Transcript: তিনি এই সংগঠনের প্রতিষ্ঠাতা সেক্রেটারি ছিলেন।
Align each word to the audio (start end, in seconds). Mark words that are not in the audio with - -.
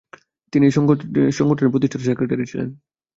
তিনি 0.53 0.63
এই 0.67 0.73
সংগঠনের 1.39 1.73
প্রতিষ্ঠাতা 1.73 2.05
সেক্রেটারি 2.07 2.45
ছিলেন। 2.51 2.69